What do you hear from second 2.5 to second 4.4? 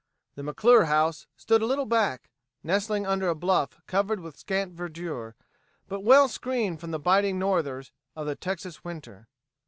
nestling under a bluff covered with